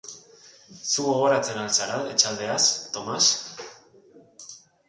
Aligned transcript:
Zu 0.91 1.03
gogoratzen 1.09 1.59
al 1.65 1.69
zara 1.75 1.99
etxaldeaz, 2.13 2.65
Tomas? 2.97 3.31